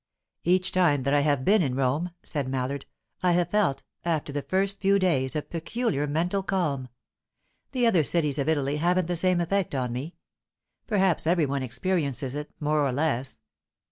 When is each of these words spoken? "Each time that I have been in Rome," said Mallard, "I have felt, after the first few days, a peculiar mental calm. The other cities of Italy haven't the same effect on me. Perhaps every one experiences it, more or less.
"Each 0.43 0.71
time 0.71 1.03
that 1.03 1.13
I 1.13 1.19
have 1.19 1.45
been 1.45 1.61
in 1.61 1.75
Rome," 1.75 2.09
said 2.23 2.47
Mallard, 2.49 2.87
"I 3.21 3.33
have 3.33 3.51
felt, 3.51 3.83
after 4.03 4.33
the 4.33 4.41
first 4.41 4.81
few 4.81 4.97
days, 4.97 5.35
a 5.35 5.43
peculiar 5.43 6.07
mental 6.07 6.41
calm. 6.41 6.89
The 7.71 7.85
other 7.85 8.01
cities 8.01 8.39
of 8.39 8.49
Italy 8.49 8.77
haven't 8.77 9.05
the 9.05 9.15
same 9.15 9.39
effect 9.39 9.75
on 9.75 9.93
me. 9.93 10.15
Perhaps 10.87 11.27
every 11.27 11.45
one 11.45 11.61
experiences 11.61 12.33
it, 12.33 12.49
more 12.59 12.79
or 12.83 12.91
less. 12.91 13.41